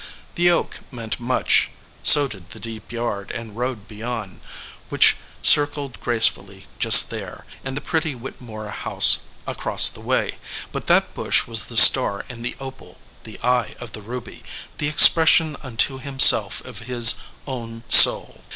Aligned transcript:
The 0.33 0.49
oak 0.49 0.79
meant 0.91 1.19
much, 1.19 1.69
so 2.01 2.27
did 2.27 2.49
the 2.49 2.59
deep 2.59 2.91
yard 2.91 3.29
and 3.29 3.55
road 3.55 3.87
beyond, 3.87 4.39
which 4.89 5.15
circled 5.43 5.99
gracefully 6.01 6.65
just 6.79 7.11
there, 7.11 7.45
and 7.63 7.77
the 7.77 7.81
pretty 7.85 8.15
Whittemore 8.15 8.69
house 8.71 9.19
across 9.45 9.89
the 9.89 10.01
way, 10.01 10.39
but 10.71 10.87
that 10.87 11.13
bush 11.13 11.45
was 11.45 11.65
the 11.65 11.77
star 11.77 12.25
in 12.29 12.41
the 12.41 12.55
opal, 12.59 12.97
the 13.25 13.39
eye 13.43 13.75
of 13.79 13.91
the 13.91 14.01
ruby, 14.01 14.41
the 14.79 14.87
expression 14.87 15.55
unto 15.61 15.99
himself 15.99 16.65
of 16.65 16.79
his 16.79 17.13
own 17.45 17.83
soul. 17.87 18.41